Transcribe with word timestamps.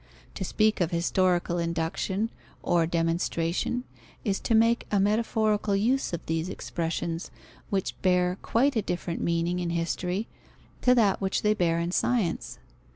To 0.33 0.43
speak 0.43 0.81
of 0.81 0.89
historical 0.89 1.59
induction 1.59 2.31
or 2.63 2.87
demonstration, 2.87 3.83
is 4.25 4.39
to 4.39 4.55
make 4.55 4.87
a 4.91 4.99
metaphorical 4.99 5.75
use 5.75 6.11
of 6.11 6.25
these 6.25 6.49
expressions, 6.49 7.29
which 7.69 7.93
bear 8.01 8.39
quite 8.41 8.75
a 8.75 8.81
different 8.81 9.21
meaning 9.21 9.59
in 9.59 9.69
history 9.69 10.27
to 10.81 10.95
that 10.95 11.21
which 11.21 11.43
they 11.43 11.53
bear 11.53 11.77
in 11.79 11.91
science. 11.91 12.57